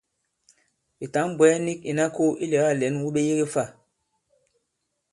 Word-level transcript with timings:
Ɓè 0.97 1.05
tǎŋ-bwɛ̀ɛ 1.13 1.57
nik 1.65 1.79
ìna 1.91 2.05
kō 2.15 2.23
ilɛ̀gâ 2.43 2.71
lɛ̌n 2.79 2.95
wu 3.01 3.09
ɓe 3.15 3.21
yege 3.27 3.45
fâ? 3.53 3.63